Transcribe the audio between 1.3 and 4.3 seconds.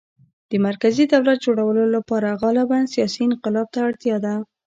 جوړولو لپاره غالباً سیاسي انقلاب ته اړتیا